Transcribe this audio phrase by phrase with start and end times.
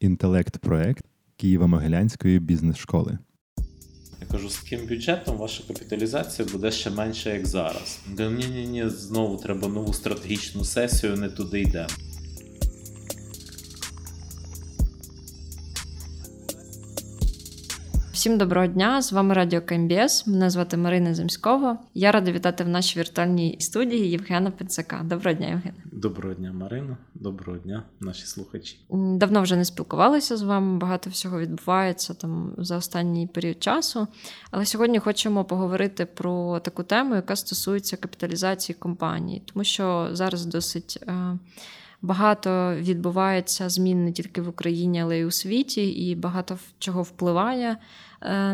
[0.00, 1.04] інтелект-проект
[1.42, 3.18] Києво-Могилянської бізнес-школи.
[4.20, 8.00] Я кажу, з таким бюджетом ваша капіталізація буде ще менше, як зараз.
[8.18, 11.88] Ні, ні, ні, знову треба нову стратегічну сесію, не туди йдемо.
[18.26, 19.02] Всім доброго дня!
[19.02, 20.26] З вами Радіо КМБС.
[20.26, 21.78] Мене звати Марина Земськова.
[21.94, 25.00] Я рада вітати в нашій віртуальній студії Євгена Пицака.
[25.04, 25.72] Доброго дня, Євген.
[25.84, 26.96] Доброго дня, Марина.
[27.14, 28.78] Доброго дня, наші слухачі.
[28.90, 30.78] Давно вже не спілкувалися з вами.
[30.78, 34.06] Багато всього відбувається там за останній період часу.
[34.50, 41.04] Але сьогодні хочемо поговорити про таку тему, яка стосується капіталізації компаній, тому що зараз досить.
[41.08, 41.38] Е,
[42.02, 47.76] багато відбувається змін не тільки в Україні, але й у світі, і багато чого впливає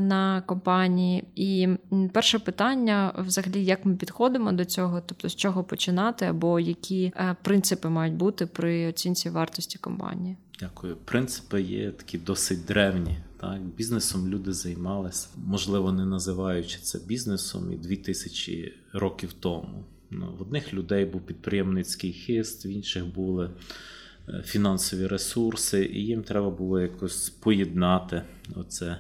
[0.01, 1.25] на компанії.
[1.35, 1.69] І
[2.13, 7.37] перше питання, взагалі, як ми підходимо до цього, тобто з чого починати, або які е,
[7.43, 10.37] принципи мають бути при оцінці вартості компанії.
[10.61, 10.97] Дякую.
[10.97, 13.19] Принципи є такі досить древні.
[13.41, 19.85] Так, Бізнесом люди займалися, можливо, не називаючи це бізнесом і 2000 років тому.
[20.11, 23.51] Ну, В одних людей був підприємницький хист, в інших були
[24.29, 28.23] е, фінансові ресурси, і їм треба було якось поєднати
[28.55, 28.99] оце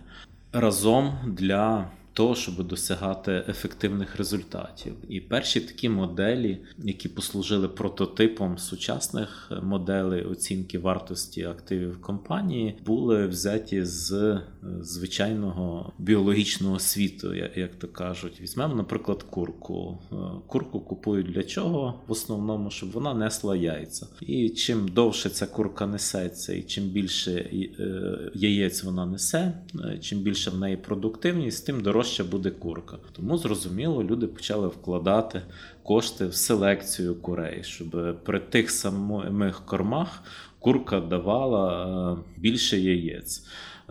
[0.52, 4.94] разом для того, щоб досягати ефективних результатів.
[5.08, 13.84] І перші такі моделі, які послужили прототипом сучасних моделей оцінки вартості активів компанії, були взяті
[13.84, 14.40] з е,
[14.80, 18.40] звичайного біологічного світу, як то кажуть.
[18.40, 19.98] Візьмемо, наприклад, курку.
[20.12, 20.16] Е,
[20.46, 22.00] курку купують для чого?
[22.06, 24.06] В основному, щоб вона несла яйця.
[24.20, 29.52] І чим довше ця курка несеться, і чим більше е, яєць вона несе,
[30.00, 32.96] чим більше в неї продуктивність, тим дорожче дорожча буде курка.
[33.12, 35.42] Тому зрозуміло, люди почали вкладати
[35.82, 40.22] кошти в селекцію курей, щоб при тих самих кормах
[40.58, 43.46] курка давала е, більше яєць,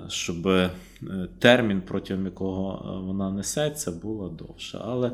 [0.08, 0.70] щоб е,
[1.40, 4.81] термін, протягом якого е, вона несеться, була довша.
[4.86, 5.12] Але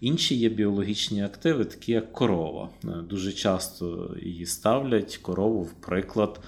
[0.00, 2.68] Інші є біологічні активи, такі як корова.
[3.10, 6.40] Дуже часто її ставлять корову, в приклад,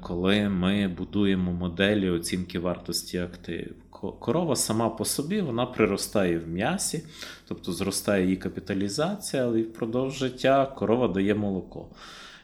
[0.00, 3.74] коли ми будуємо моделі оцінки вартості активів
[4.12, 7.04] корова сама по собі вона приростає в м'ясі,
[7.48, 11.86] тобто зростає її капіталізація, але впродовж життя корова дає молоко.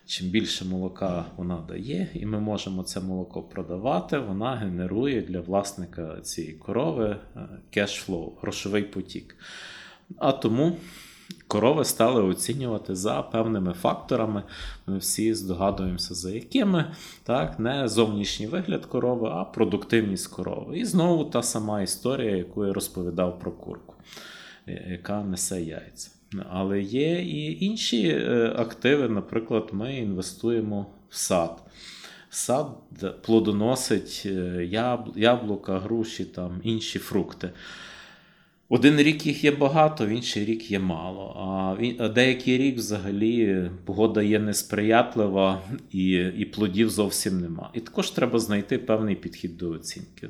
[0.07, 6.21] Чим більше молока вона дає, і ми можемо це молоко продавати, вона генерує для власника
[6.21, 7.17] цієї корови
[7.71, 9.37] кешфлоу, грошовий потік.
[10.19, 10.77] А тому
[11.51, 14.43] корови стали оцінювати за певними факторами.
[14.87, 16.93] Ми всі здогадуємося, за якими
[17.25, 20.79] так, не зовнішній вигляд корови, а продуктивність корови.
[20.79, 23.95] І знову та сама історія, яку я розповідав про курку,
[24.67, 26.11] яка несе яйця.
[26.51, 31.63] Але є і інші е, активи, наприклад, ми інвестуємо в сад.
[32.31, 32.67] Сад
[33.23, 34.69] плодоносить е,
[35.17, 37.51] яблука, груші, там, інші фрукти.
[38.73, 41.37] Один рік їх є багато, в інший рік є мало.
[41.99, 47.71] А деякий рік взагалі погода є несприятлива і і плодів зовсім нема.
[47.75, 50.29] І також треба знайти певний підхід до оцінки.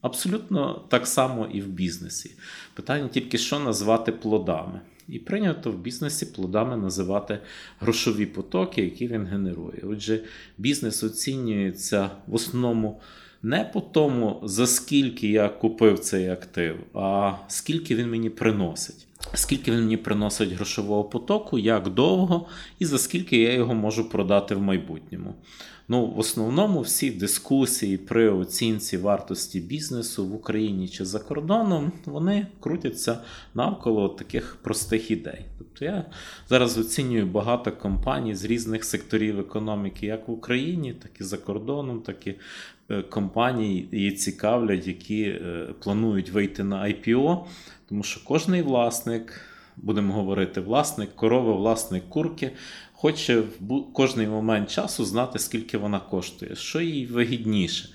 [0.00, 2.30] Абсолютно так само і в бізнесі.
[2.74, 4.80] Питання тільки, що назвати плодами.
[5.08, 7.38] І прийнято в бізнесі плодами називати
[7.80, 9.82] грошові потоки, які він генерує.
[9.82, 10.20] Отже,
[10.58, 13.00] бізнес оцінюється в основному
[13.46, 19.06] не по тому, за скільки я купив цей актив, а скільки він мені приносить.
[19.34, 22.48] Скільки він мені приносить грошового потоку, як довго,
[22.78, 25.34] і за скільки я його можу продати в майбутньому.
[25.88, 32.46] Ну, В основному всі дискусії при оцінці вартості бізнесу в Україні чи за кордоном вони
[32.60, 33.18] крутяться
[33.54, 35.44] навколо таких простих ідей.
[35.58, 36.04] Тобто я
[36.48, 42.00] зараз оцінюю багато компаній з різних секторів економіки, як в Україні, так і за кордоном,
[42.00, 42.34] так і
[43.10, 47.38] компаній її цікавлять, які е, планують вийти на IPO,
[47.88, 49.40] тому що кожний власник,
[49.76, 52.50] будемо говорити, власник корови, власник курки,
[52.92, 57.88] хоче в кожний момент часу знати, скільки вона коштує, що їй вигідніше.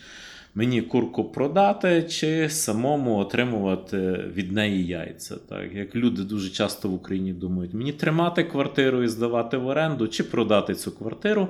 [0.56, 3.98] Мені курку продати чи самому отримувати
[4.34, 5.36] від неї яйця.
[5.50, 10.08] Так Як люди дуже часто в Україні думають, мені тримати квартиру і здавати в оренду,
[10.08, 11.48] чи продати цю квартиру.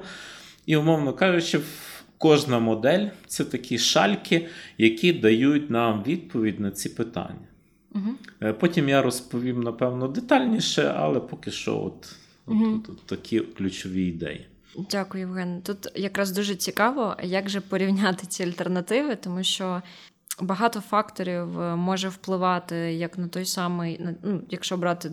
[0.66, 1.60] І, умовно кажучи,
[2.22, 4.48] кожна модель це такі шальки,
[4.78, 7.48] які дають нам відповідь на ці питання.
[7.96, 8.54] Угу.
[8.60, 12.16] Потім я розповім, напевно, детальніше, але поки що от,
[12.48, 12.76] угу.
[12.76, 14.46] от, от такі ключові ідеї.
[14.92, 15.62] Дякую, Євген.
[15.62, 19.82] Тут якраз дуже цікаво, як же порівняти ці альтернативи, тому що
[20.42, 25.12] багато факторів е, може впливати як на той самий, ну, якщо брати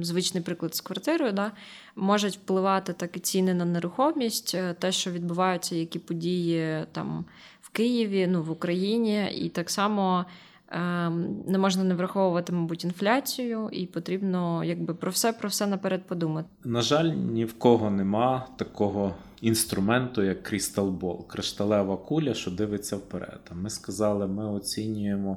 [0.00, 1.52] звичний приклад з квартирою, да,
[1.96, 7.24] можуть впливати так і ціни на нерухомість, е, те, що відбуваються, які події там
[7.62, 10.24] в Києві, ну в Україні, і так само.
[10.70, 16.06] Ем, не можна не враховувати, мабуть, інфляцію, і потрібно якби про все про все наперед
[16.06, 16.48] подумати.
[16.64, 23.40] На жаль, ні в кого нема такого інструменту, як крісталбол, кришталева куля, що дивиться вперед.
[23.52, 25.36] Ми сказали, ми оцінюємо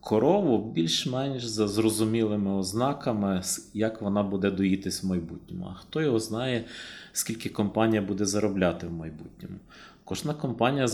[0.00, 3.42] корову більш-менш за зрозумілими ознаками,
[3.74, 5.66] як вона буде доїтись в майбутньому.
[5.70, 6.64] А хто його знає,
[7.12, 9.56] скільки компанія буде заробляти в майбутньому.
[10.04, 10.88] Кожна компанія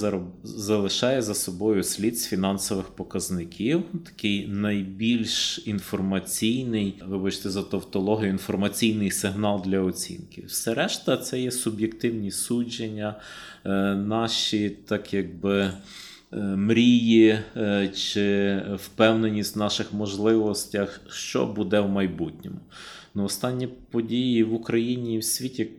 [0.44, 9.62] залишає за собою слід з фінансових показників, такий найбільш інформаційний, вибачте за тавтологію, інформаційний сигнал
[9.64, 10.44] для оцінки.
[10.46, 13.14] Все решта це є суб'єктивні судження,
[13.64, 15.72] е, наші так якби.
[16.32, 22.58] Е, мрії е, чи впевненість в наших можливостях, що буде в майбутньому.
[23.14, 25.70] Ну, Останні події в Україні і в світі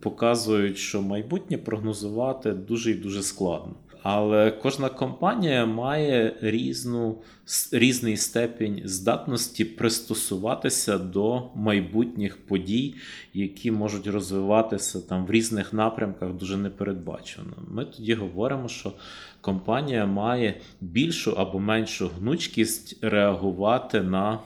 [0.00, 3.74] показують, що майбутнє прогнозувати дуже і дуже складно.
[4.02, 7.18] Але кожна компанія має різну,
[7.72, 12.94] різний степінь здатності пристосуватися до майбутніх подій,
[13.34, 17.52] які можуть розвиватися там в різних напрямках дуже непередбачено.
[17.70, 18.92] Ми тоді говоримо, що
[19.40, 24.38] компанія має більшу або меншу гнучкість реагувати на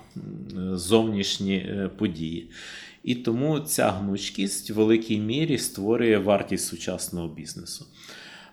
[0.73, 2.51] зовнішні е, події.
[3.07, 7.87] І тому ця гнучкість в великій мірі створює вартість сучасного бізнесу.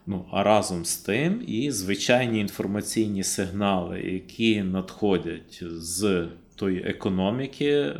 [0.07, 7.93] Ну, а разом з тим і звичайні інформаційні сигнали, які надходять з тої економіки,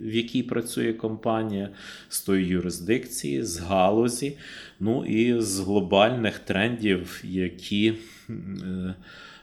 [0.00, 1.70] в якій працює компанія,
[2.08, 4.36] з тої юрисдикції, з галузі,
[4.80, 7.94] ну і з глобальних трендів, які
[8.30, 8.94] е,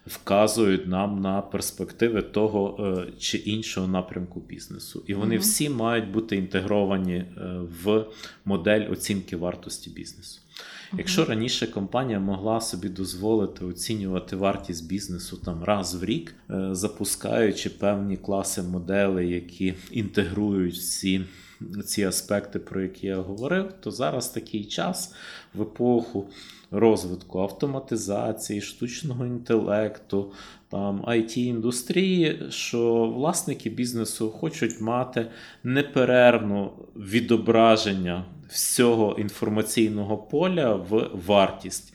[0.08, 5.04] вказують нам на перспективи того е, чи іншого напрямку бізнесу.
[5.08, 7.26] І вони всі мають бути інтегровані е,
[7.84, 8.06] в
[8.46, 10.43] модель оцінки вартості бізнесу.
[10.98, 17.70] Якщо раніше компанія могла собі дозволити оцінювати вартість бізнесу там раз в рік, е, запускаючи
[17.70, 21.26] певні класи моделей, які інтегрують всі
[21.86, 25.14] ці аспекти, про які я говорив, то зараз такий час
[25.54, 26.30] в епоху
[26.72, 30.32] розвитку автоматизації, штучного інтелекту,
[30.70, 35.28] там it індустрії, що власники бізнесу хочуть мати
[35.64, 41.94] неперервне відображення всього інформаційного поля в вартість.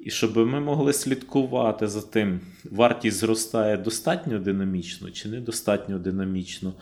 [0.00, 2.40] І щоб ми могли слідкувати за тим,
[2.70, 6.72] вартість зростає достатньо динамічно чи недостатньо динамічно,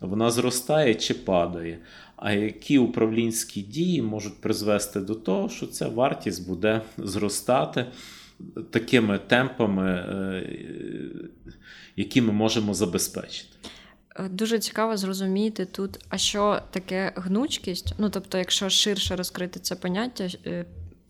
[0.00, 1.78] вона зростає чи падає.
[2.16, 7.86] А які управлінські дії можуть призвести до того, що ця вартість буде зростати
[8.70, 10.58] такими темпами, е,
[11.96, 13.48] які ми можемо забезпечити?
[14.16, 17.94] Е, дуже цікаво зрозуміти тут, а що таке гнучкість?
[17.98, 20.64] Ну тобто, якщо ширше розкрити це поняття, е,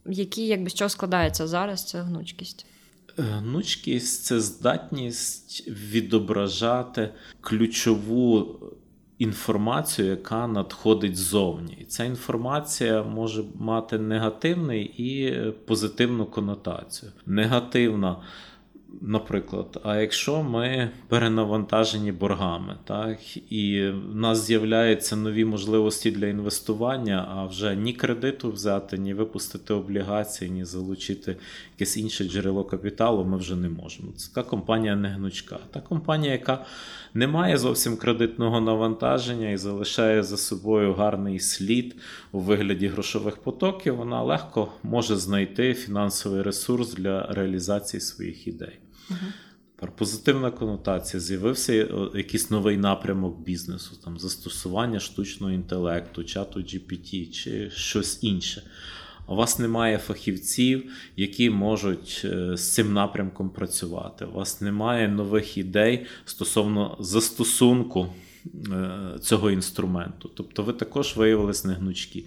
[0.06, 2.66] які якби з чого складається зараз ця гнучкість?
[3.16, 7.10] Гнучкість це здатність відображати
[7.40, 8.60] ключову
[9.19, 11.87] інформацію, яка надходить ззовні.
[11.88, 17.12] Ця інформація може мати негативний і позитивну конотацію.
[17.26, 18.16] Негативна
[19.00, 23.18] Наприклад, а якщо ми перенавантажені боргами, так
[23.52, 29.74] і в нас з'являються нові можливості для інвестування, а вже ні кредиту взяти, ні випустити
[29.74, 31.36] облігації, ні залучити
[31.78, 34.12] якесь інше джерело капіталу, ми вже не можемо.
[34.16, 35.58] Це така компанія не гнучка.
[35.70, 36.64] Та компанія, яка
[37.14, 41.96] не має зовсім кредитного навантаження і залишає за собою гарний слід
[42.32, 48.81] у вигляді грошових потоків, вона легко може знайти фінансовий ресурс для реалізації своїх ідей.
[49.11, 49.18] Угу.
[49.99, 51.73] Позитивна конотація, з'явився
[52.14, 58.62] якийсь новий напрямок бізнесу, там застосування штучного інтелекту, чату GPT чи щось інше.
[59.26, 64.25] У вас немає фахівців, які можуть е, з цим напрямком працювати.
[64.25, 68.14] У вас немає нових ідей стосовно застосунку
[68.47, 70.30] е, цього інструменту.
[70.35, 72.25] Тобто ви також виявилися негнучкі.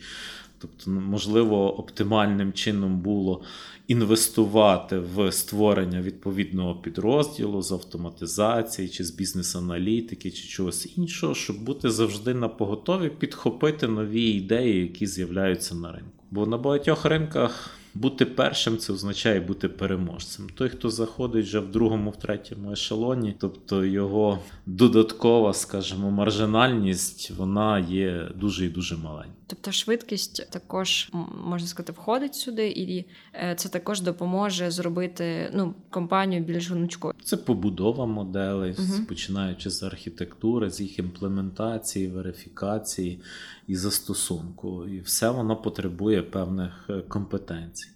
[0.59, 3.41] Тобто, ну, можливо, оптимальним чином було
[3.87, 11.89] інвестувати в створення відповідного підрозділу з автоматизації, чи з бізнес-аналітики, чи чогось іншого, щоб бути
[11.89, 16.11] завжди на поготові підхопити нові ідеї, які з'являються на ринку.
[16.31, 17.71] Бо на багатьох ринках.
[17.95, 20.49] Бути першим це означає бути переможцем.
[20.55, 27.79] Той, хто заходить вже в другому, в третьому ешелоні, тобто його додаткова, скажімо, маржинальність, вона
[27.79, 29.35] є дуже і дуже маленька.
[29.47, 31.09] Тобто швидкість також
[31.45, 37.13] можна сказати входить сюди, і е, це також допоможе зробити ну компанію більш гнучкою.
[37.23, 39.05] Це побудова моделей, угу.
[39.07, 43.19] починаючи з архітектури, з їх імплементації, верифікації
[43.67, 44.85] і застосунку.
[44.85, 47.89] І все воно потребує певних е, компетенцій.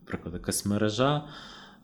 [0.00, 1.24] Наприклад, якась мережа.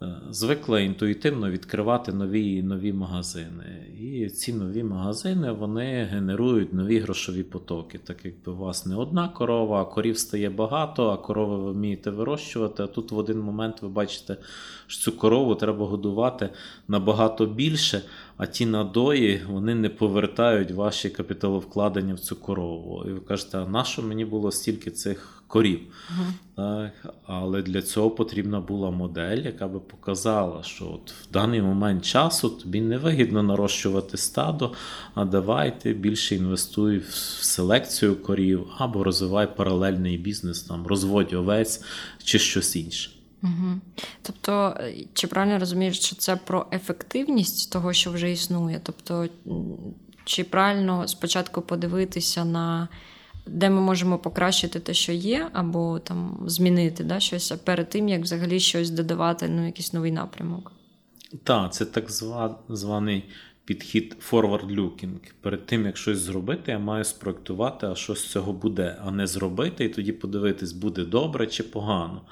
[0.03, 3.87] Е, звикла інтуїтивно відкривати нові і нові магазини.
[4.01, 7.99] І ці нові магазини вони генерують нові грошові потоки.
[7.99, 12.11] Так якби у вас не одна корова, а корів стає багато, а корови ви вмієте
[12.11, 12.83] вирощувати.
[12.83, 14.37] А тут в один момент ви бачите,
[14.87, 16.51] що цю корову треба годувати
[16.89, 18.03] набагато більше,
[18.37, 23.05] а ті надої вони не повертають ваші капіталовкладення в цю корову.
[23.09, 25.38] І ви кажете, а на що мені було стільки цих?
[25.49, 25.81] Корів.
[25.81, 31.63] uh Так, Але для цього потрібна була модель, яка би показала, що от в даний
[31.63, 34.73] момент часу тобі не вигідно нарощувати стадо,
[35.15, 41.85] а давайте більше інвестуй в селекцію корів або розвивай паралельний бізнес, там розводь овець
[42.25, 43.11] чи щось інше.
[43.43, 43.81] Угу.
[44.23, 44.77] Тобто,
[45.13, 48.81] чи правильно розумієш, що це про ефективність того, що вже існує?
[48.83, 49.29] Тобто,
[50.25, 52.89] чи правильно спочатку подивитися на
[53.49, 58.23] де ми можемо покращити те, що є, або там змінити да, щось перед тим, як
[58.23, 60.73] взагалі щось додавати, ну, якийсь новий напрямок.
[61.45, 62.05] Так, це так
[62.69, 63.25] званий
[63.65, 65.19] підхід forward-looking.
[65.41, 69.27] Перед тим, як щось зробити, я маю спроектувати, а що з цього буде, а не
[69.27, 72.23] зробити, і тоді подивитись, буде добре чи погано.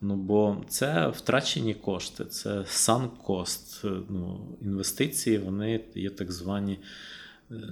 [0.00, 3.90] Ну, бо це втрачені кошти, це sunk cost.
[4.08, 6.78] Ну, Інвестиції, вони є так звані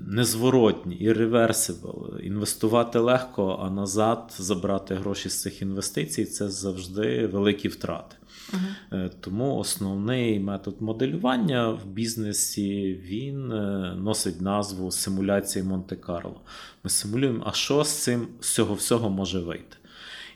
[0.07, 2.19] незворотні, irreversible.
[2.21, 8.17] Інвестувати легко, а назад забрати гроші з цих інвестицій це завжди великі втрати.
[8.53, 9.11] Uh-huh.
[9.21, 16.41] Тому основний метод моделювання в бізнесі він е, носить назву симуляції Монте-Карло.
[16.85, 19.77] Ми симулюємо, а що з цим з цього всього може вийти.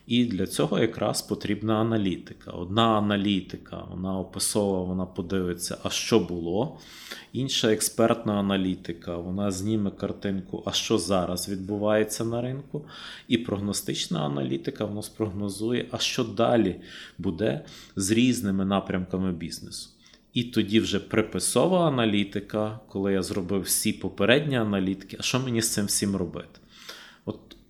[0.06, 2.50] І для цього якраз потрібна аналітика.
[2.50, 6.78] Одна аналітика, вона описова, вона подивиться, а що було.
[7.32, 12.84] Інша експертна аналітика, вона зніме картинку, а що зараз відбувається на ринку.
[13.28, 16.76] І прогностична аналітика вона спрогнозує, а що далі
[17.18, 17.64] буде
[17.96, 19.90] з різними напрямками бізнесу.
[20.34, 25.73] І тоді вже приписова аналітика, коли я зробив всі попередні аналітики, а що мені з
[25.73, 26.61] цим всім робити?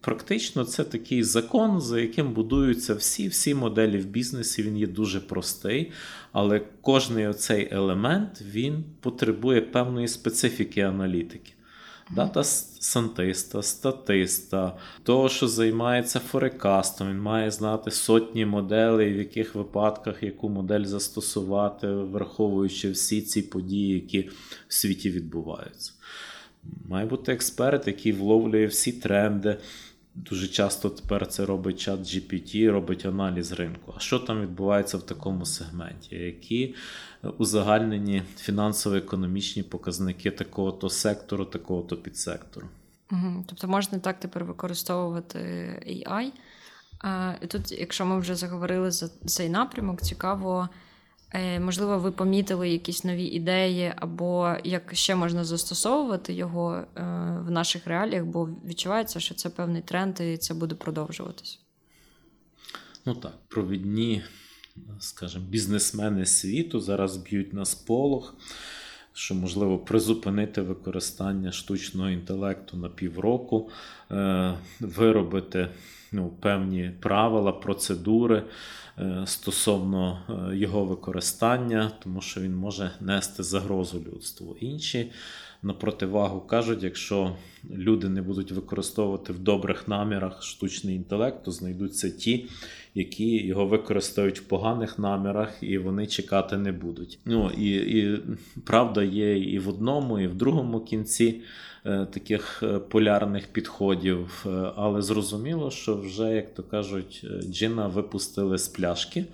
[0.04, 4.62] Практично це такий закон, за яким будуються всі всі моделі в бізнесі.
[4.62, 5.92] Він є дуже простий,
[6.32, 11.52] але кожний оцей елемент він потребує певної специфіки аналітики.
[12.10, 20.22] Дата сантиста, статиста, того, що займається форекастом, він має знати сотні моделей, в яких випадках
[20.22, 24.30] яку модель застосувати, враховуючи всі ці події, які
[24.68, 25.92] в світі відбуваються.
[26.88, 29.56] Має бути експерт, який вловлює всі тренди,
[30.14, 33.94] Дуже часто тепер це робить чат GPT, робить аналіз ринку.
[33.96, 36.16] А що там відбувається в такому сегменті?
[36.16, 36.74] Які
[37.38, 42.66] узагальнені фінансово-економічні показники такого-то сектору, такого-то підсектору?
[43.12, 43.44] Угу.
[43.46, 45.38] Тобто можна так тепер використовувати
[45.86, 46.30] AI.
[47.00, 50.68] А, Тут, якщо ми вже заговорили за цей напрямок, цікаво.
[51.34, 56.84] Е, можливо, ви помітили якісь нові ідеї, або як ще можна застосовувати його е,
[57.46, 61.60] в наших реаліях, бо відчувається, що це певний тренд і це буде продовжуватись.
[63.06, 64.22] Ну так, провідні,
[64.98, 68.34] скажімо, бізнесмени світу зараз б'ють на сполох,
[69.12, 73.70] що можливо призупинити використання штучного інтелекту на півроку,
[74.10, 75.68] е, виробити
[76.12, 78.42] ну, певні правила, процедури.
[78.98, 84.56] Е, стосовно е, його використання, тому що він може нести загрозу людству.
[84.60, 85.10] Інші
[85.62, 87.36] на противагу кажуть, якщо
[87.70, 92.46] люди не будуть використовувати в добрих намірах штучний інтелект, то знайдуться ті,
[92.94, 97.18] які його використають в поганих намірах, і вони чекати не будуть.
[97.24, 98.18] Ну і, і
[98.64, 101.40] правда є і в одному, і в другому кінці.
[101.86, 108.58] Е, таких е, полярних підходів, е, але зрозуміло, що вже, як то кажуть, Джина випустили
[108.58, 109.24] з пляшки,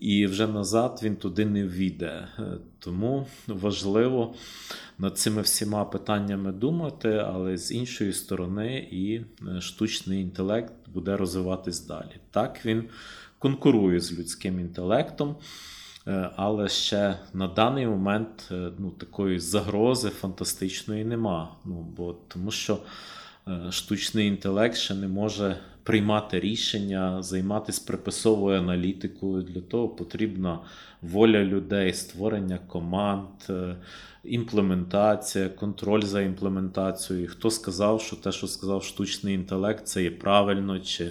[0.00, 2.28] і вже назад він туди не війде.
[2.78, 4.34] Тому важливо
[4.98, 9.20] над цими всіма питаннями думати, але з іншої сторони, і
[9.60, 12.14] штучний інтелект буде розвиватись далі.
[12.30, 12.84] Так він
[13.38, 15.36] конкурує з людським інтелектом.
[16.06, 21.56] Е, але ще на даний момент е, ну, такої загрози фантастичної нема.
[21.64, 22.78] Ну, бо Тому що
[23.48, 29.42] е, штучний інтелект ще не може приймати рішення, займатися приписовою аналітикою.
[29.42, 30.58] Для того потрібна
[31.02, 33.76] воля людей, створення команд, е,
[34.24, 37.28] імплементація, контроль за імплементацією.
[37.28, 41.10] Хто сказав, що те, що сказав штучний інтелект, це є правильно, чи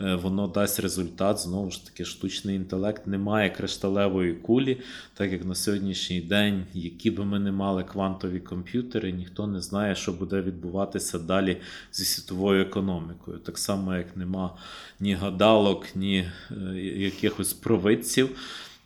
[0.00, 1.38] е, воно дасть результат.
[1.38, 4.80] Знову ж таки, штучний інтелект не має кришталевої кулі,
[5.14, 9.94] так як на сьогоднішній день, які би ми не мали квантові комп'ютери, ніхто не знає,
[9.94, 11.56] що буде відбуватися далі
[11.92, 13.38] зі світовою економікою.
[13.38, 14.56] Так само, як нема
[15.00, 16.54] ні гадалок, ні е,
[16.96, 18.36] якихось провидців.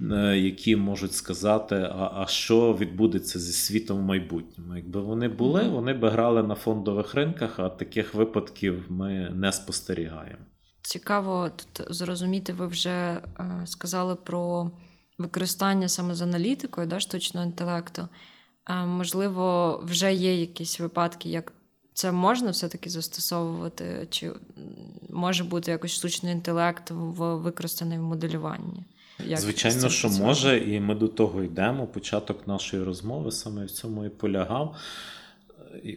[0.00, 4.76] Е, які можуть сказати, а а що відбудеться зі світом в майбутньому.
[4.76, 10.44] Якби вони були, вони би грали на фондових ринках, а таких випадків ми не спостерігаємо.
[10.82, 13.23] Цікаво тут зрозуміти, ви вже е,
[13.66, 14.70] сказали про
[15.18, 18.08] використання саме з аналітикою да, штучного інтелекту.
[18.87, 21.52] Можливо, вже є якісь випадки, як
[21.99, 24.33] це можна все-таки застосовувати, чи
[25.11, 28.83] може бути якось штучний інтелект в використаний в моделюванні?
[29.26, 31.87] Як Звичайно, що може, і ми до того йдемо.
[31.87, 34.76] Початок нашої розмови саме в цьому і полягав.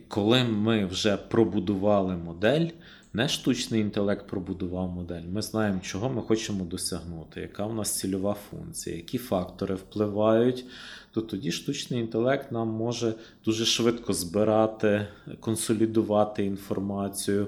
[0.08, 2.67] Коли ми вже пробудували модель,
[3.13, 5.24] не штучний інтелект пробудував модель.
[5.31, 10.65] Ми знаємо, чого ми хочемо досягнути, яка в нас цільова функція, які фактори впливають
[11.13, 13.13] то тоді штучний інтелект нам може
[13.46, 15.08] дуже швидко збирати,
[15.39, 17.48] консолідувати інформацію,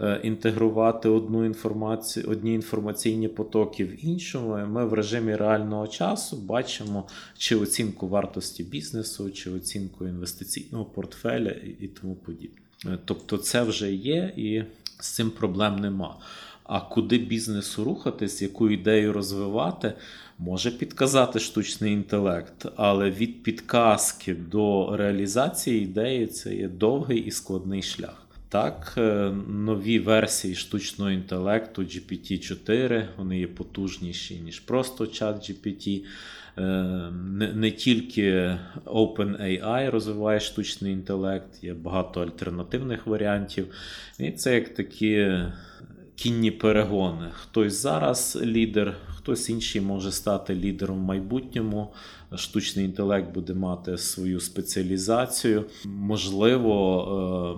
[0.00, 4.66] е, інтегрувати одну інформацію, одні інформаційні потоки в іншому.
[4.66, 11.86] Ми в режимі реального часу бачимо чи оцінку вартості бізнесу, чи оцінку інвестиційного портфеля і
[11.86, 12.58] тому подібне.
[12.86, 14.62] Е, тобто, це вже є і
[15.00, 16.16] з цим проблем нема.
[16.64, 19.92] А куди бізнесу рухатись, яку ідею розвивати,
[20.38, 27.82] може підказати штучний інтелект, але від підказки до реалізації ідеї це є довгий і складний
[27.82, 28.26] шлях.
[28.48, 36.04] Так, е, нові версії штучного інтелекту GPT-4, вони є потужніші, ніж просто чат GPT.
[36.58, 36.62] Е,
[37.12, 43.66] не, не тільки OpenAI розвиває штучний інтелект, є багато альтернативних варіантів.
[44.18, 45.32] І це як такі
[46.16, 47.28] кінні перегони.
[47.32, 51.92] Хтось зараз лідер, хтось інший може стати лідером в майбутньому.
[52.36, 55.64] Штучний інтелект буде мати свою спеціалізацію.
[55.84, 56.74] Можливо,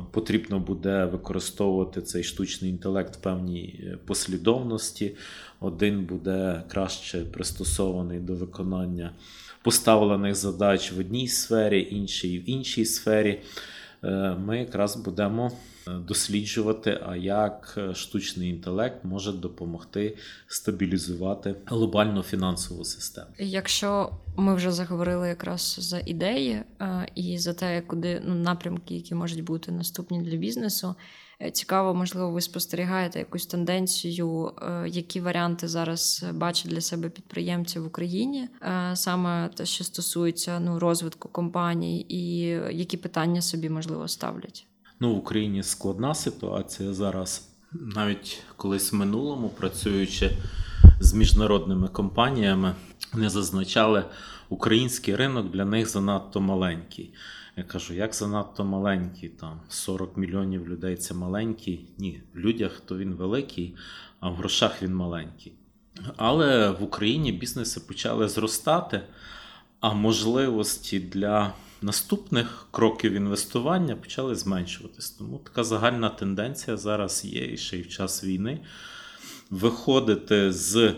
[0.02, 5.16] е, потрібно буде використовувати цей штучний інтелект в певній послідовності.
[5.60, 9.10] Один буде краще пристосований до виконання
[9.62, 13.40] поставлених задач в одній сфері, інший в іншій сфері.
[14.04, 20.16] Е, ми якраз будемо е, досліджувати, а як е, штучний інтелект може допомогти
[20.46, 23.26] стабілізувати глобальну фінансову систему.
[23.38, 26.62] Якщо ми вже заговорили якраз за ідеї
[27.14, 30.94] і за те, куди ну, напрямки, які можуть бути наступні для бізнесу.
[31.52, 34.52] Цікаво, можливо, ви спостерігаєте якусь тенденцію,
[34.86, 38.48] які варіанти зараз бачать для себе підприємці в Україні,
[38.94, 42.38] саме те, що стосується ну, розвитку компаній, і
[42.76, 44.66] які питання собі можливо ставлять.
[45.04, 50.30] Ну в Україні складна ситуація зараз, навіть колись в минулому працюючи
[51.00, 52.74] з міжнародними компаніями,
[53.12, 54.04] вони зазначали,
[54.48, 57.14] український ринок для них занадто маленький.
[57.56, 61.88] Я кажу, як занадто маленький, там 40 мільйонів людей це маленький.
[61.98, 63.76] Ні, в людях то він великий,
[64.20, 65.52] а в грошах він маленький.
[66.16, 69.00] Але в Україні бізнеси почали зростати,
[69.80, 71.52] а можливості для
[71.84, 75.10] наступних кроків інвестування почали зменшуватись.
[75.10, 78.60] Тому така загальна тенденція зараз є і ще й в час війни.
[79.50, 80.94] Виходити з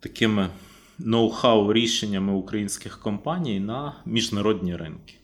[0.00, 0.48] такими
[0.98, 5.14] ноу-хау рішеннями українських компаній на міжнародні ринки.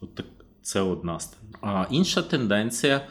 [0.00, 0.24] От
[0.62, 1.58] це одна сторона.
[1.60, 3.08] А інша тенденція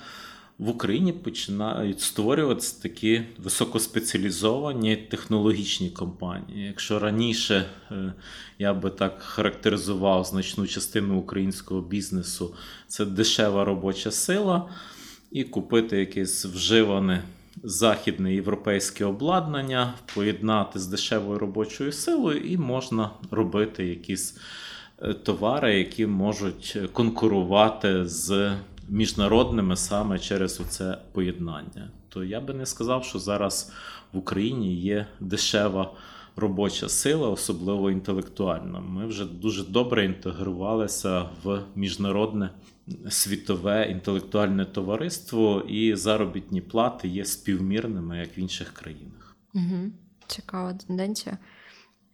[0.59, 6.65] в Україні починають створюватися такі високоспеціалізовані технологічні компанії.
[6.67, 8.13] Якщо раніше е,
[8.59, 12.55] я би так характеризував значну частину українського бізнесу,
[12.87, 14.69] це дешева робоча сила,
[15.31, 17.23] і купити якесь вживане.
[17.63, 24.35] Західне європейське обладнання поєднати з дешевою робочою силою, і можна робити якісь
[25.01, 28.53] Е, товари, які можуть конкурувати з
[28.87, 31.91] міжнародними саме через оце поєднання.
[32.09, 33.71] То я би не сказав, що зараз
[34.13, 35.91] в Україні є дешева
[36.35, 38.79] робоча сила, особливо інтелектуальна.
[38.79, 42.49] Ми вже дуже добре інтегрувалися в міжнародне
[43.09, 49.35] світове інтелектуальне товариство, і заробітні плати є співмірними як в інших країнах.
[49.53, 49.91] Угу.
[50.27, 51.37] Цікава тенденція.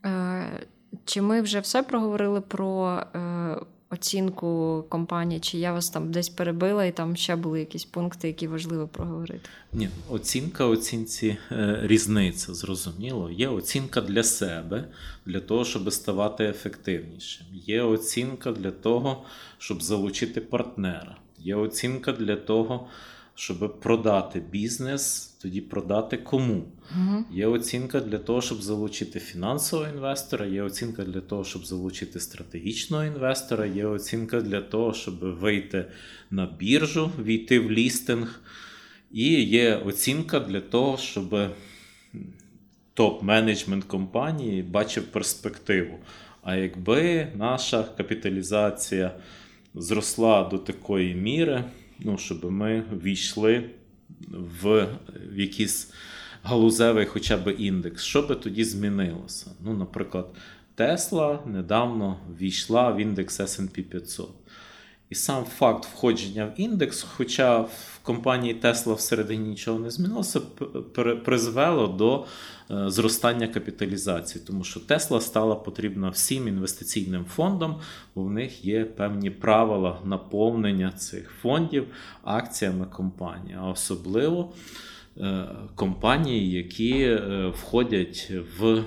[0.06, 0.68] Е,
[1.06, 3.58] чи ми вже все проговорили про е,
[3.94, 8.48] оцінку компанії, чи я вас там десь перебила, і там ще були якісь пункти, які
[8.48, 9.50] важливо проговорити?
[9.74, 13.30] Ні, оцінка оцінці е, різниця, зрозуміло.
[13.32, 14.88] Є оцінка для себе,
[15.26, 17.48] для того, щоб ставати ефективнішим.
[17.54, 19.24] Є оцінка для того,
[19.58, 21.18] щоб залучити партнера.
[21.40, 22.88] Є оцінка для того,
[23.36, 26.64] щоб продати бізнес, тоді продати кому.
[26.96, 27.26] Угу.
[27.32, 33.06] Є оцінка для того, щоб залучити фінансового інвестора, є оцінка для того, щоб залучити стратегічного
[33.06, 35.86] інвестора, є оцінка для того, щоб вийти
[36.32, 38.42] на біржу, війти в лістинг.
[39.12, 41.36] І є оцінка для того, щоб
[42.96, 46.00] топ-менеджмент компанії бачив перспективу.
[46.44, 49.12] А якби наша капіталізація
[49.76, 51.64] зросла до такої міри,
[52.04, 53.70] ну, щоб ми війшли
[54.62, 54.88] в,
[55.36, 55.94] якийсь
[56.44, 59.52] галузевий хоча б індекс, що би тоді змінилося?
[59.66, 60.30] Ну, Наприклад,
[60.76, 64.30] Тесла недавно війшла в індекс SP 500.
[65.10, 67.66] І сам факт входження в індекс, хоча
[68.04, 70.40] компанії Tesla всередині нічого не змінилося,
[71.26, 72.26] призвело до
[72.72, 77.80] е, зростання капіталізації, тому що Тесла стала потрібна всім інвестиційним фондам,
[78.16, 81.88] бо в них є певні правила наповнення цих фондів
[82.24, 84.54] акціями компанії, а особливо
[85.18, 88.84] е, компанії, які е, входять в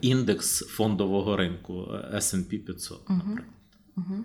[0.00, 1.88] індекс фондового ринку
[2.26, 3.44] SP 500, наприклад.
[3.96, 4.24] Угу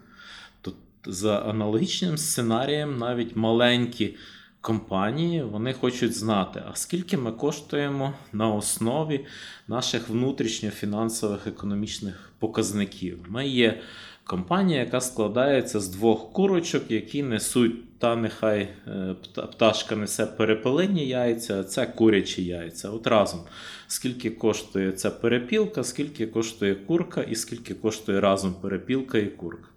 [1.05, 4.15] за аналогічним сценарієм навіть маленькі
[4.61, 9.25] компанії вони хочуть знати, а скільки ми коштуємо на основі
[9.67, 13.19] наших внутрішньофінансових економічних показників.
[13.27, 13.81] Ми є
[14.23, 21.59] компанія, яка складається з двох курочок, які несуть, та нехай е, пташка несе перепелині яйця,
[21.59, 22.89] а це курячі яйця.
[22.89, 23.39] От разом.
[23.87, 29.69] Скільки коштує ця перепілка, скільки коштує курка, і скільки коштує разом перепілка і курка.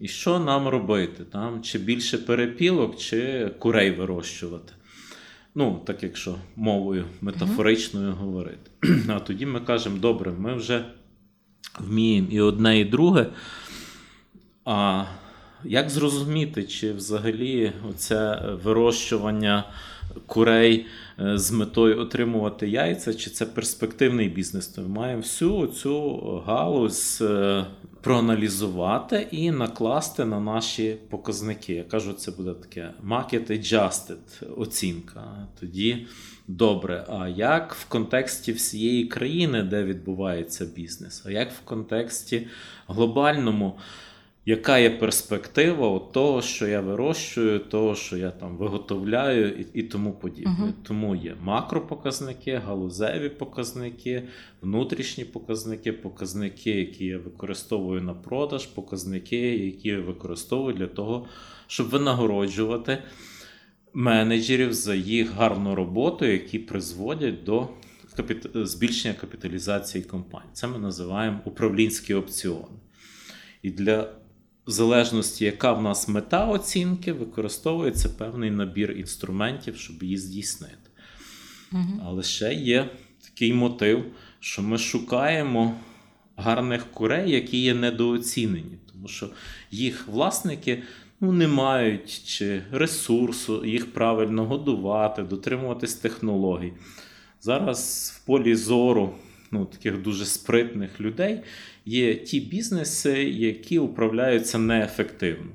[0.00, 1.24] І що нам робити?
[1.24, 4.72] Там, Чи більше перепілок, чи курей вирощувати?
[5.54, 8.70] Ну, так якщо мовою метафоричною говорити.
[9.08, 10.84] А тоді ми кажемо, добре, ми вже
[11.78, 13.26] вміємо і одне, і друге.
[14.64, 15.04] А
[15.64, 19.64] як зрозуміти, чи взагалі це вирощування
[20.26, 20.86] курей
[21.20, 24.66] е, з метою отримувати яйця, чи це перспективний бізнес?
[24.66, 27.64] То ми маємо всю цю галузь е,
[28.00, 31.74] проаналізувати і накласти на наші показники.
[31.74, 35.48] Я кажу, це буде таке market adjusted оцінка.
[35.60, 36.06] Тоді
[36.48, 37.04] добре.
[37.08, 41.22] А як в контексті всієї країни, де відбувається бізнес?
[41.26, 42.46] А як в контексті
[42.88, 43.78] глобальному?
[44.50, 49.82] Яка є перспектива от того, що я вирощую, того, що я там виготовляю, і і
[49.82, 50.56] тому подібне.
[50.62, 50.72] Uh-huh.
[50.82, 54.22] Тому є макропоказники, галузеві показники,
[54.62, 61.26] внутрішні показники, показники, які я використовую на продаж, показники, які я використовую для того,
[61.66, 62.98] щоб винагороджувати
[63.94, 67.68] менеджерів за їх гарну роботу, які призводять до
[68.54, 70.50] збільшення капіталізації компанії.
[70.52, 72.78] Це ми називаємо управлінські опціони.
[73.62, 74.19] І для
[74.70, 80.90] в залежності, яка в нас мета оцінки, використовується певний набір інструментів, щоб її здійснити.
[81.72, 82.00] Угу.
[82.04, 82.90] Але ще є
[83.24, 84.04] такий мотив,
[84.40, 85.74] що ми шукаємо
[86.36, 89.30] гарних курей, які є недооцінені, тому що
[89.70, 90.82] їх власники
[91.20, 96.72] ну, не мають чи ресурсу їх правильно годувати, дотримуватись технологій.
[97.40, 99.14] Зараз в полі зору
[99.50, 101.40] ну, таких дуже спритних людей
[101.86, 105.50] є ті бізнеси, які управляються неефективно.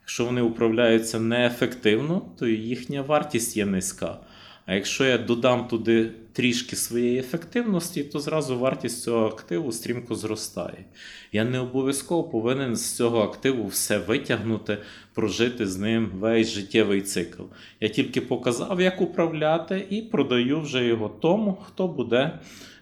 [0.00, 4.18] Якщо вони управляються неефективно, то їхня вартість є низька.
[4.66, 10.84] А якщо я додам туди трішки своєї ефективності, то зразу вартість цього активу стрімко зростає.
[11.32, 14.78] Я не обов'язково повинен з цього активу все витягнути,
[15.14, 17.42] прожити з ним весь життєвий цикл.
[17.80, 22.38] Я тільки показав, як управляти, і продаю вже його тому, хто буде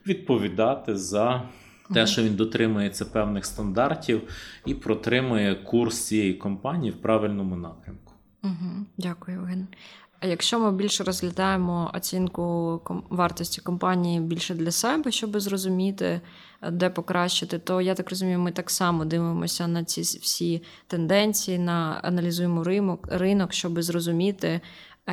[0.09, 1.43] відповідати за
[1.95, 4.23] те, що він дотримується певних стандартів
[4.67, 8.13] і протримує курс цієї компанії в правильному напрямку.
[8.99, 9.67] Дякую, Євген.
[10.21, 16.21] А якщо ми більше розглядаємо оцінку вартості компанії більше для себе, щоб зрозуміти,
[16.73, 22.01] де покращити, то я так розумію, ми так само дивимося на ці всі тенденції, на
[22.03, 24.61] аналізуємо ринок, ринок, щоб зрозуміти,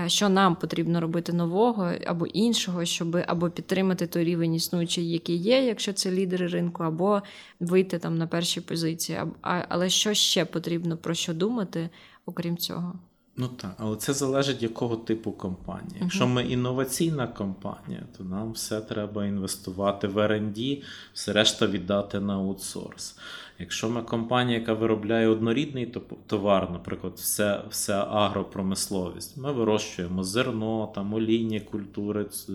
[0.07, 5.65] що нам потрібно робити нового або іншого, щоб або підтримати той рівень існуючий, який є,
[5.65, 7.21] якщо це лідери ринку, або
[7.59, 9.19] вийти там на перші позиції.
[9.41, 11.89] Але що ще потрібно про що думати,
[12.25, 12.93] окрім цього?
[13.37, 15.97] Ну так, але це залежить якого типу компанії.
[16.01, 22.33] Якщо ми інноваційна компанія, то нам все треба інвестувати в R&D, все решта віддати на
[22.33, 23.17] аутсорс.
[23.59, 25.93] Якщо ми компанія, яка виробляє однорідний
[26.27, 32.53] товар, наприклад, все все агропромисловість, ми вирощуємо зерно, там олійні культури, е,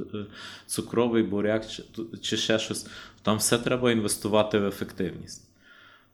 [0.67, 1.83] цукровий буряк чи,
[2.21, 2.87] чи ще щось,
[3.23, 5.51] там все треба інвестувати в ефективність.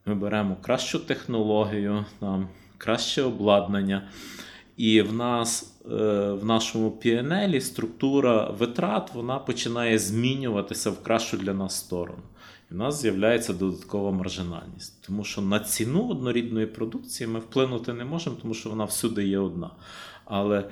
[0.07, 4.09] Ми беремо кращу технологію, там, краще обладнання.
[4.77, 5.95] І в нас е,
[6.33, 12.23] в нашому PNL структура витрат вона починає змінюватися в кращу для нас сторону.
[12.71, 15.07] В нас з'являється додаткова маржинальність.
[15.07, 19.39] Тому що на ціну однорідної продукції ми вплинути не можемо, тому що вона всюди є
[19.39, 19.71] одна.
[20.25, 20.71] Але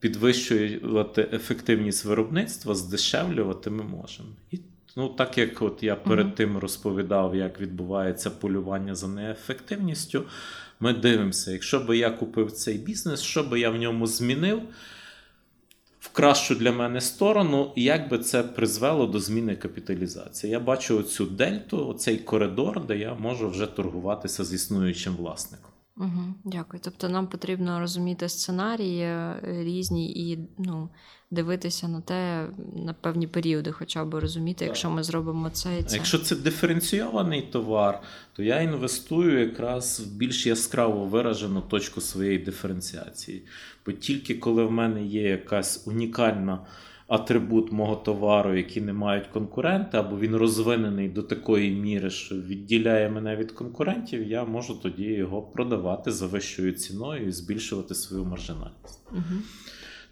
[0.00, 4.28] підвищувати ефективність виробництва, здешевлювати ми можемо.
[4.50, 4.58] І
[4.96, 10.24] ну, так як от я перед тим розповідав, як відбувається полювання за неефективністю.
[10.80, 14.62] Ми дивимося, якщо би я купив цей бізнес, що би я в ньому змінив
[16.18, 20.50] кращу для мене сторону, і як би це призвело до зміни капіталізації.
[20.52, 25.70] Я бачу оцю дельту, оцей коридор, де я можу вже торгуватися з існуючим власником.
[25.96, 26.80] Угу, Дякую.
[26.84, 30.88] Тобто нам потрібно розуміти сценарії е, різні і ну,
[31.30, 34.68] дивитися на те на певні періоди, хоча б розуміти, так.
[34.68, 35.96] якщо ми зробимо це і це.
[35.96, 43.42] Якщо це диференційований товар, то я інвестую якраз в більш яскраво виражену точку своєї диференціації.
[43.86, 46.66] Бо тільки коли в мене є якась унікальна
[47.08, 53.10] атрибут мого товару, який не мають конкуренти, або він розвинений до такої міри, що відділяє
[53.10, 59.00] мене від конкурентів, я можу тоді його продавати за вищою ціною і збільшувати свою маржинальність.
[59.12, 59.40] Угу.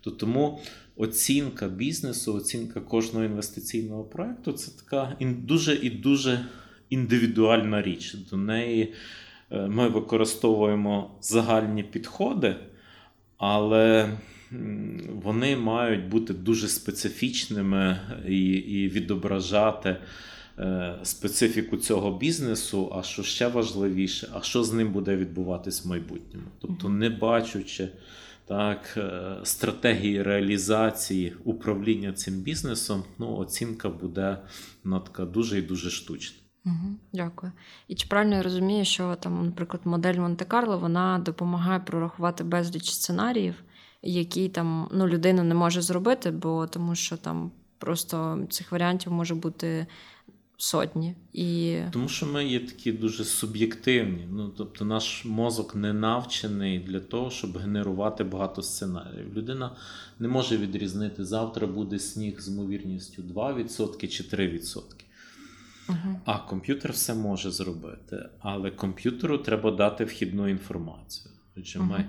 [0.00, 0.60] То Тому
[0.96, 6.46] оцінка бізнесу, оцінка кожного інвестиційного проекту це така дуже і дуже
[6.90, 8.14] індивідуальна річ.
[8.30, 8.94] До неї
[9.50, 12.56] е, ми використовуємо загальні підходи,
[13.38, 14.10] але
[15.22, 19.96] вони мають бути дуже специфічними і, і відображати.
[20.58, 25.88] Е, специфіку цього бізнесу, а що ще важливіше, а що з ним буде відбуватись в
[25.88, 26.46] майбутньому.
[26.60, 27.88] Тобто, не бачучи
[28.46, 34.38] так, е, стратегії реалізації управління цим бізнесом, ну, оцінка буде
[34.84, 36.36] ну, така дуже і дуже штучна.
[36.64, 37.52] Угу, Дякую.
[37.88, 43.54] І чи правильно я розумію, що там, наприклад, модель Монте-Карло вона допомагає прорахувати безліч сценаріїв,
[44.02, 49.34] які там ну, людина не може зробити, бо тому що там просто цих варіантів може
[49.34, 49.86] бути
[50.56, 51.14] сотні.
[51.32, 51.78] І...
[51.92, 54.28] Тому що ми є такі дуже суб'єктивні.
[54.32, 59.34] Ну, Тобто наш мозок не навчений для того, щоб генерувати багато сценаріїв.
[59.36, 59.76] Людина
[60.18, 64.80] не може відрізнити, завтра буде сніг з ймовірністю 2% чи 3%.
[65.88, 66.20] Угу.
[66.24, 68.28] А комп'ютер все може зробити.
[68.40, 71.34] Але комп'ютеру треба дати вхідну інформацію.
[71.56, 71.88] Отже, угу.
[71.88, 72.04] ми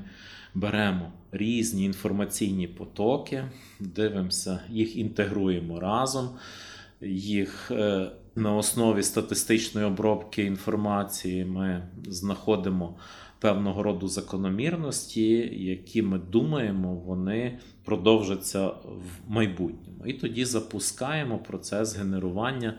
[0.53, 3.43] беремо різні інформаційні потоки,
[3.79, 6.29] дивимося, їх інтегруємо разом,
[7.01, 12.95] їх е, на основі статистичної обробки інформації ми знаходимо
[13.39, 20.05] певного роду закономірності, які ми думаємо, вони продовжаться в майбутньому.
[20.05, 22.73] І тоді запускаємо процес генерування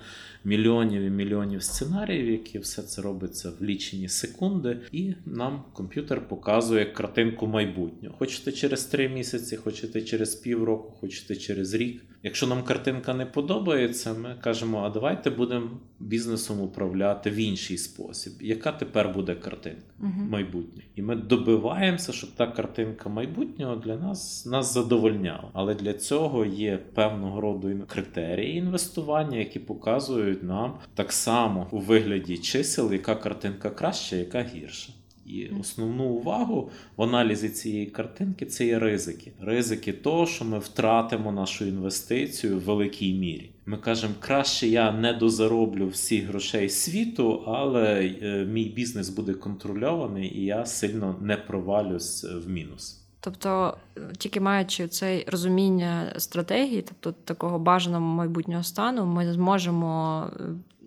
[0.44, 6.84] мільйонів і мільйонів сценаріїв, які все це робиться в лічені секунди, і нам комп'ютер показує
[6.84, 8.14] картинку майбутнього.
[8.18, 12.02] Хочете через три місяці, хочете через півроку, хочете через рік.
[12.22, 18.32] Якщо нам картинка не подобається, ми кажемо, а давайте будемо бізнесом управляти в інший спосіб.
[18.40, 20.82] Яка тепер буде картинка uh майбутнє?
[20.96, 25.50] І ми добиваємося, щоб та картинка майбутнього для нас нас задовольняла.
[25.52, 32.38] Але для цього є певного роду критерії інвестування, які показують нам так само у вигляді
[32.38, 34.92] чисел, яка картинка краща, яка гірша.
[35.26, 39.32] І основну увагу в аналізі цієї картинки це є ризики.
[39.40, 43.50] Ризики того, що ми втратимо нашу інвестицію в великій мірі.
[43.66, 50.38] Ми кажемо, краще я не дозароблю всіх грошей світу, але е, мій бізнес буде контрольований
[50.38, 53.07] і я сильно не провалюсь в мінус.
[53.20, 53.76] Тобто,
[54.18, 60.42] тільки маючи це розуміння стратегії, тобто такого бажаного майбутнього стану, ми зможемо, е,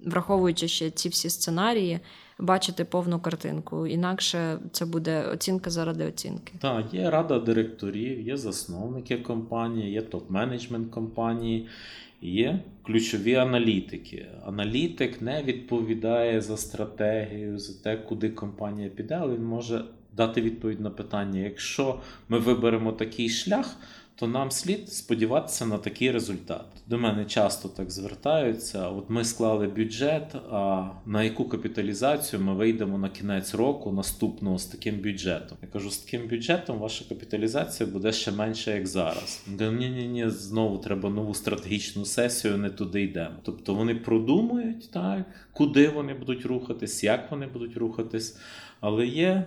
[0.05, 1.99] враховуючи ще ці всі сценарії,
[2.39, 3.87] бачити повну картинку.
[3.87, 6.53] Інакше це буде оцінка заради оцінки.
[6.59, 11.67] Так, є рада директорів, є засновники компанії, є топ-менеджмент компанії.
[12.23, 14.25] Є ключові аналітики.
[14.45, 20.79] Аналітик не відповідає за стратегію, за те, куди компанія піде, але він може дати відповідь
[20.79, 23.75] на питання: якщо ми виберемо такий шлях,
[24.21, 26.65] то нам слід сподіватися на такий результат.
[26.87, 28.89] До мене часто так звертаються.
[28.89, 30.35] От ми склали бюджет.
[30.51, 35.57] А на яку капіталізацію ми вийдемо на кінець року наступного з таким бюджетом?
[35.61, 39.43] Я кажу, з таким бюджетом ваша капіталізація буде ще менше, як зараз.
[39.59, 43.35] Ні, ні, ні, знову треба нову стратегічну сесію, не туди йдемо.
[43.43, 48.37] Тобто вони продумують так, куди вони будуть рухатись, як вони будуть рухатись.
[48.79, 49.45] Але є е,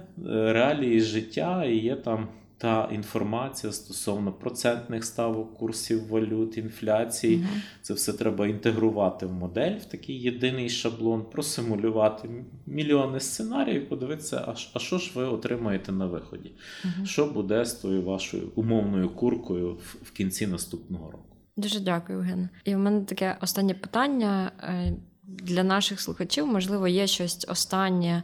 [0.53, 7.37] реалії життя і є там та інформація стосовно процентних ставок, курсів валют, інфляції.
[7.37, 7.47] Угу.
[7.83, 12.29] Це все треба інтегрувати в модель, в такий єдиний шаблон, просимулювати
[12.67, 16.53] мільйони сценаріїв, подивитися, а, а що ж ви отримаєте на виході?
[16.85, 17.07] Угу.
[17.07, 21.37] Що буде з тою вашою умовною куркою в, в кінці наступного року?
[21.57, 22.49] Дуже дякую, Євген.
[22.65, 26.47] І в мене таке останнє питання е, для наших слухачів.
[26.47, 28.23] Можливо, є щось останнє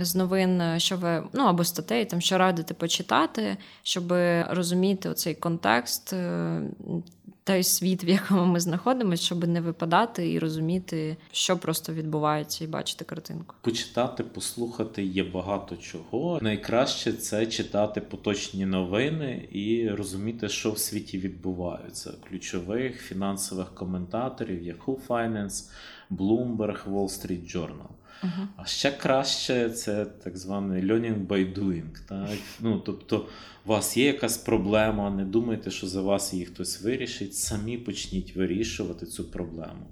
[0.00, 4.12] з новин, що ви ну або статей, там що радите почитати, щоб
[4.50, 6.62] розуміти оцей контекст, е,
[7.44, 12.66] той світ, в якому ми знаходимося, щоб не випадати і розуміти, що просто відбувається, і
[12.66, 13.54] бачити картинку.
[13.60, 16.38] Почитати, послухати є багато чого.
[16.42, 22.12] Найкраще це читати поточні новини і розуміти, що в світі відбувається.
[22.28, 25.70] Ключових фінансових коментаторів, Yahoo Finance,
[26.10, 27.88] Bloomberg, Wall Street Journal.
[28.22, 28.46] Uh-huh.
[28.56, 32.08] А ще краще це так званий learning by doing.
[32.08, 32.38] Так?
[32.60, 33.28] Ну, Тобто,
[33.66, 38.36] у вас є якась проблема, не думайте, що за вас її хтось вирішить, самі почніть
[38.36, 39.86] вирішувати цю проблему.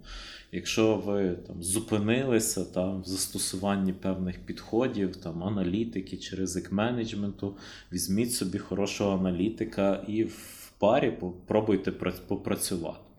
[0.53, 7.57] Якщо ви там зупинилися там, в застосуванні певних підходів, там, аналітики чи ризик менеджменту,
[7.93, 11.93] візьміть собі хорошого аналітика і в парі попробуйте
[12.29, 13.10] попрацювати.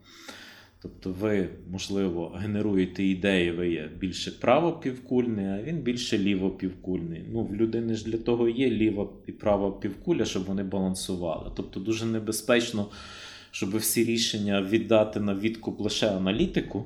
[0.82, 7.24] Тобто ви, можливо, генеруєте ідеї, ви є більше правопівкульний, а він більше лівопівкульний.
[7.32, 11.52] Ну, В людини ж для того є ліва і права півкуля, щоб вони балансували.
[11.56, 12.88] Тобто дуже небезпечно,
[13.52, 16.86] щоб всі рішення віддати на відкуп лише аналітику.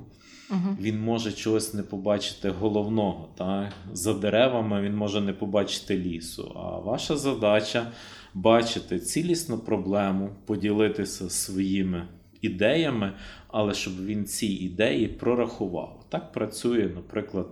[0.52, 0.78] Угу.
[0.82, 3.30] Він може чогось не побачити головного.
[3.38, 3.74] Так?
[3.94, 6.52] За деревами він може не побачити лісу.
[6.56, 7.92] А ваша задача
[8.34, 12.08] бачити цілісну проблему, поділитися своїми
[12.46, 13.14] ідеями,
[13.48, 16.06] але щоб він ці ідеї прорахував.
[16.10, 17.48] Так працює, наприклад,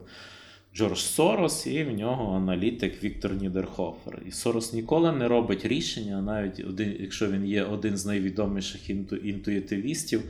[0.75, 4.21] Джордж Сорос і в нього аналітик Віктор Нідерхофер.
[4.27, 9.15] І Сорос ніколи не робить рішення, навіть один, якщо він є один з найвідоміших інту,
[9.15, 10.21] інтуїтивістів,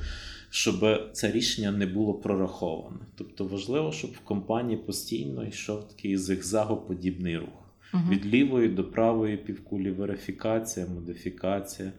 [0.49, 2.97] щоб це рішення не було прораховане.
[3.15, 7.63] Тобто важливо, щоб в компанії постійно йшов такий зигзагоподібний рух.
[7.93, 8.04] Угу.
[8.10, 11.91] Від лівої до правої півкулі верифікація, модифікація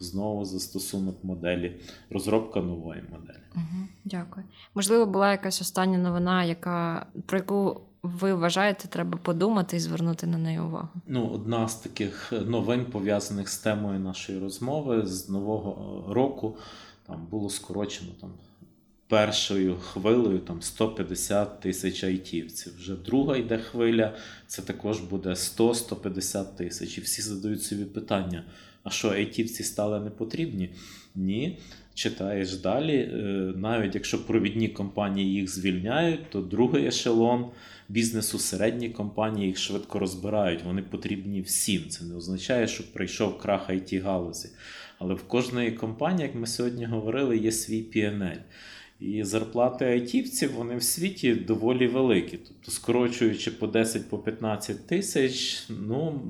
[0.00, 1.76] знову застосунок моделі,
[2.10, 3.42] розробка нової моделі.
[3.54, 4.46] Угу, Дякую.
[4.74, 10.38] Можливо, була якась остання новина, яка про яку ви вважаєте, треба подумати і звернути на
[10.38, 10.88] неї увагу.
[11.06, 16.56] Ну, одна з таких новин пов'язаних з темою нашої розмови з нового року
[17.06, 18.30] там було скорочено там.
[19.08, 22.76] Першою хвилею там 150 тисяч айтівців.
[22.76, 26.98] Вже друга йде хвиля, це також буде 100-150 тисяч.
[26.98, 28.44] І всі задають собі питання:
[28.84, 30.70] а що айтівці стали непотрібні?
[31.14, 31.58] Ні.
[31.94, 32.96] Читаєш далі.
[32.96, 33.18] Е,
[33.56, 37.46] навіть якщо провідні компанії їх звільняють, то другий ешелон
[37.88, 40.64] бізнесу, середні компанії їх швидко розбирають.
[40.64, 41.88] Вони потрібні всім.
[41.88, 44.48] Це не означає, що прийшов крах it галузі.
[44.98, 48.38] Але в кожної компанії, як ми сьогодні говорили, є свій PNL.
[49.00, 52.36] І зарплати айтівців вони в світі доволі великі.
[52.36, 56.22] Тобто, скорочуючи по 10-15 тисяч, ну.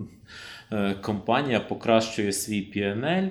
[0.73, 3.31] Е, компанія покращує свій PNL,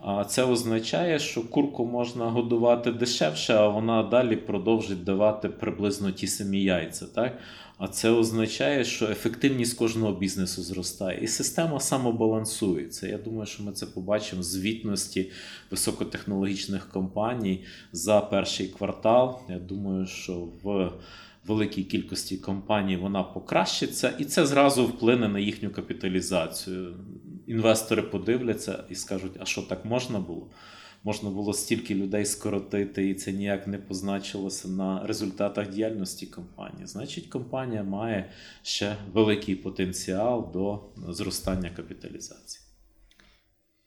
[0.00, 6.26] а це означає, що курку можна годувати дешевше, а вона далі продовжить давати приблизно ті
[6.26, 7.06] самі яйця.
[7.06, 7.38] Так?
[7.78, 11.20] А це означає, що ефективність кожного бізнесу зростає.
[11.22, 13.06] І система самобалансується.
[13.06, 15.30] Я думаю, що ми це побачимо в звітності
[15.70, 19.38] високотехнологічних компаній за перший квартал.
[19.48, 20.90] Я думаю, що в
[21.46, 26.94] великій кількості компаній вона покращиться, і це зразу вплине на їхню капіталізацію.
[27.46, 30.50] Інвестори подивляться і скажуть, а що так можна було?
[31.04, 36.86] Можна було стільки людей скоротити, і це ніяк не позначилося на результатах діяльності компанії.
[36.86, 38.30] Значить, компанія має
[38.62, 40.80] ще великий потенціал до
[41.12, 42.67] зростання капіталізації.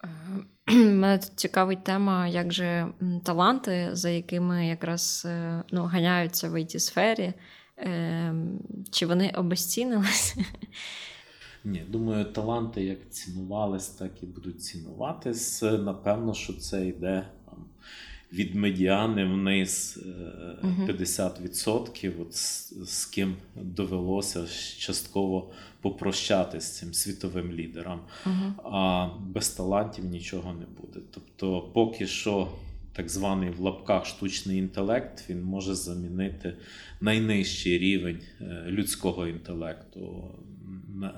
[0.72, 2.88] Мене тут цікавить тема, як же
[3.24, 7.34] таланти, за якими якраз е, ну, ганяються в it сфері,
[7.78, 8.60] ем,
[8.92, 10.46] чи вони обезцінилися?
[11.64, 15.62] Ні, думаю, таланти як цінувались, так і будуть цінуватись.
[15.62, 17.66] Напевно, що це йде там,
[18.34, 20.00] від медіани вниз
[20.64, 28.00] 50%, от з, з ким довелося частково попрощатися з цим світовим лідерам.
[28.64, 31.00] А без талантів нічого не буде.
[31.12, 32.48] Тобто, поки що.
[32.94, 36.54] Так званий в лапках штучний інтелект він може замінити
[37.02, 38.20] найнижчий рівень
[38.68, 40.32] людського інтелекту.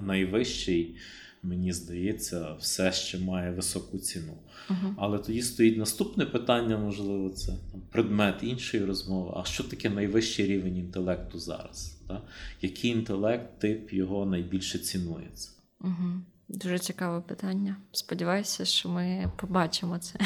[0.02, 0.96] Найвищий
[1.44, 4.34] мені здається, все ще має високу ціну.
[4.70, 4.94] Uh-huh.
[4.98, 7.54] Але тоді стоїть наступне питання, можливо, це
[7.92, 9.34] предмет іншої розмови.
[9.38, 11.98] А що таке найвищий рівень інтелекту зараз?
[12.08, 12.22] Так?
[12.62, 15.50] Який інтелект, тип його найбільше цінується?
[15.82, 16.20] Uh-huh.
[16.48, 17.76] Дуже цікаве питання.
[17.92, 20.20] Сподіваюся, що ми побачимо це.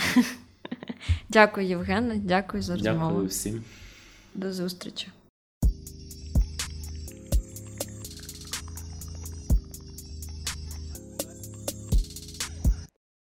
[1.29, 2.15] Дякую, Євгене.
[2.17, 2.99] Дякую за розмову.
[2.99, 3.63] Дякую всім.
[4.35, 5.07] До зустрічі.